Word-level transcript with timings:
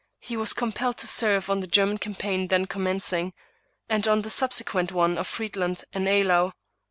He 0.19 0.35
was 0.35 0.53
compelled 0.53 0.97
to 0.97 1.05
serve 1.07 1.47
on 1.47 1.59
the 1.59 1.67
German 1.67 1.99
campaigns 1.99 2.49
then 2.49 2.65
commencing, 2.65 3.33
and 3.87 4.07
on 4.07 4.23
the 4.23 4.31
subsequent 4.31 4.91
one 4.91 5.15
of 5.15 5.27
Friedland 5.27 5.83
and 5.93 6.07
Eylau. 6.07 6.53